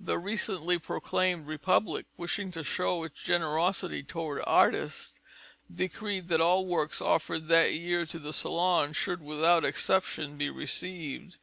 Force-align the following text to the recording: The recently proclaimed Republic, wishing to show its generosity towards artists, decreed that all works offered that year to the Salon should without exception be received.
The 0.00 0.16
recently 0.18 0.78
proclaimed 0.78 1.46
Republic, 1.46 2.06
wishing 2.16 2.50
to 2.52 2.64
show 2.64 3.04
its 3.04 3.20
generosity 3.20 4.02
towards 4.02 4.42
artists, 4.46 5.20
decreed 5.70 6.28
that 6.28 6.40
all 6.40 6.64
works 6.64 7.02
offered 7.02 7.48
that 7.48 7.74
year 7.74 8.06
to 8.06 8.18
the 8.18 8.32
Salon 8.32 8.94
should 8.94 9.20
without 9.22 9.62
exception 9.62 10.38
be 10.38 10.48
received. 10.48 11.32